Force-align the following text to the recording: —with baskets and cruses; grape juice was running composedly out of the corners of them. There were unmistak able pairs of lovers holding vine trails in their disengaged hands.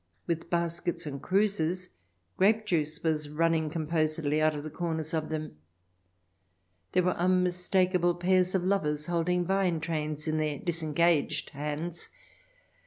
—with 0.25 0.49
baskets 0.49 1.05
and 1.05 1.21
cruses; 1.21 1.89
grape 2.35 2.65
juice 2.65 3.03
was 3.03 3.29
running 3.29 3.69
composedly 3.69 4.41
out 4.41 4.55
of 4.55 4.63
the 4.63 4.71
corners 4.71 5.13
of 5.13 5.29
them. 5.29 5.57
There 6.93 7.03
were 7.03 7.13
unmistak 7.19 7.93
able 7.93 8.15
pairs 8.15 8.55
of 8.55 8.63
lovers 8.63 9.05
holding 9.05 9.45
vine 9.45 9.79
trails 9.79 10.25
in 10.27 10.37
their 10.37 10.57
disengaged 10.57 11.51
hands. 11.51 12.09